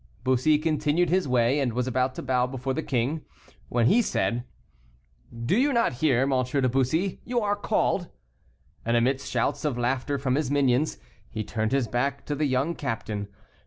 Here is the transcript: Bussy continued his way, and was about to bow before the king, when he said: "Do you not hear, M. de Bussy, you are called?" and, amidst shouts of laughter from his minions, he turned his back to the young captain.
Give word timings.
Bussy 0.23 0.57
continued 0.57 1.11
his 1.11 1.27
way, 1.27 1.59
and 1.59 1.73
was 1.73 1.85
about 1.85 2.15
to 2.15 2.23
bow 2.23 2.47
before 2.47 2.73
the 2.73 2.81
king, 2.81 3.23
when 3.69 3.85
he 3.85 4.01
said: 4.01 4.45
"Do 5.45 5.55
you 5.55 5.71
not 5.71 5.93
hear, 6.01 6.21
M. 6.21 6.43
de 6.43 6.67
Bussy, 6.67 7.21
you 7.23 7.39
are 7.39 7.55
called?" 7.55 8.09
and, 8.83 8.97
amidst 8.97 9.29
shouts 9.29 9.63
of 9.63 9.77
laughter 9.77 10.17
from 10.17 10.33
his 10.33 10.49
minions, 10.49 10.97
he 11.29 11.43
turned 11.43 11.71
his 11.71 11.87
back 11.87 12.25
to 12.25 12.33
the 12.33 12.45
young 12.45 12.73
captain. 12.73 13.27